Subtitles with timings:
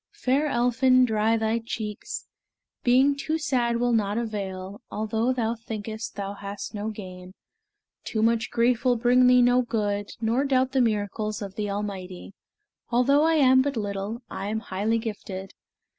[0.15, 2.25] Fair Elphin, dry thy cheeks!
[2.83, 7.35] Being too sad will not avail, Although thou thinkest thou hast no gain.
[8.03, 12.33] Too much grief will bring thee no good; Nor doubt the miracles of the Almighty:
[12.89, 15.53] Although I am but little, I am highly gifted.